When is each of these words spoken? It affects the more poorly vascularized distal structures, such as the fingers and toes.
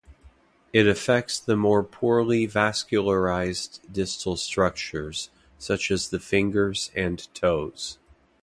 It 0.73 0.87
affects 0.87 1.39
the 1.39 1.55
more 1.55 1.83
poorly 1.83 2.47
vascularized 2.47 3.81
distal 3.93 4.35
structures, 4.35 5.29
such 5.59 5.91
as 5.91 6.09
the 6.09 6.19
fingers 6.19 6.89
and 6.95 7.31
toes. 7.35 7.99